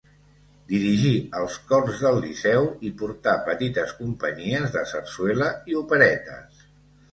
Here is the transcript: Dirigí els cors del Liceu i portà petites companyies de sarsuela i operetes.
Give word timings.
Dirigí 0.69 1.11
els 1.41 1.57
cors 1.71 1.99
del 2.05 2.17
Liceu 2.23 2.65
i 2.91 2.91
portà 3.03 3.35
petites 3.51 3.95
companyies 4.01 4.75
de 4.79 4.85
sarsuela 4.95 5.53
i 5.75 5.81
operetes. 5.85 6.69